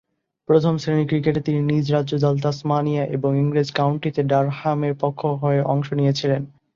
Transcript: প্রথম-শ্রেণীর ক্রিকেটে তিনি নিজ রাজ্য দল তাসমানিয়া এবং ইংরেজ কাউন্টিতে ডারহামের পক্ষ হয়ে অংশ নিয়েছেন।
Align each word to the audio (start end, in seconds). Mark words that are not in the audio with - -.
প্রথম-শ্রেণীর 0.49 1.07
ক্রিকেটে 1.07 1.41
তিনি 1.41 1.59
নিজ 1.69 1.85
রাজ্য 1.91 2.13
দল 2.19 2.35
তাসমানিয়া 2.39 3.03
এবং 3.07 3.31
ইংরেজ 3.39 3.69
কাউন্টিতে 3.71 4.21
ডারহামের 4.23 4.93
পক্ষ 4.99 5.21
হয়ে 5.41 5.61
অংশ 5.65 5.87
নিয়েছেন। 5.93 6.31